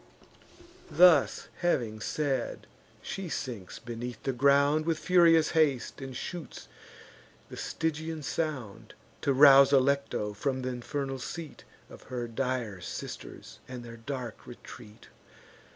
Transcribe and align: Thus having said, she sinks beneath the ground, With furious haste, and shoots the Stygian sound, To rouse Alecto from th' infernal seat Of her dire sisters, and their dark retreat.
Thus 0.89 1.47
having 1.57 1.99
said, 1.99 2.65
she 3.03 3.29
sinks 3.29 3.77
beneath 3.77 4.23
the 4.23 4.33
ground, 4.33 4.87
With 4.87 4.97
furious 4.97 5.51
haste, 5.51 6.01
and 6.01 6.17
shoots 6.17 6.67
the 7.51 7.55
Stygian 7.55 8.23
sound, 8.23 8.95
To 9.21 9.31
rouse 9.31 9.71
Alecto 9.71 10.33
from 10.33 10.63
th' 10.63 10.73
infernal 10.73 11.19
seat 11.19 11.65
Of 11.87 12.01
her 12.09 12.27
dire 12.27 12.81
sisters, 12.81 13.59
and 13.67 13.83
their 13.85 13.97
dark 13.97 14.47
retreat. 14.47 15.09